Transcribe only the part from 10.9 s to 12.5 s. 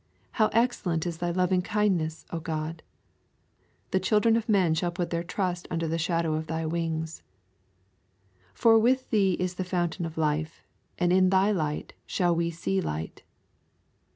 and in Thy light shall we